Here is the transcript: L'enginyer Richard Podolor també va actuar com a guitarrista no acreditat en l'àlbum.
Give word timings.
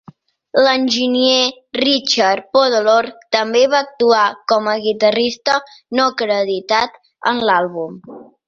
L'enginyer 0.59 1.81
Richard 1.81 2.47
Podolor 2.57 3.09
també 3.37 3.61
va 3.75 3.83
actuar 3.89 4.25
com 4.53 4.71
a 4.75 4.77
guitarrista 4.89 5.61
no 5.99 6.11
acreditat 6.15 6.99
en 7.35 7.45
l'àlbum. 7.51 8.05